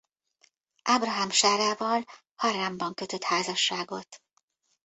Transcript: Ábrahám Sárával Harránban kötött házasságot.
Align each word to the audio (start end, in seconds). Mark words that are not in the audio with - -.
Ábrahám 0.83 1.29
Sárával 1.29 2.03
Harránban 2.35 2.93
kötött 2.93 3.23
házasságot. 3.23 4.21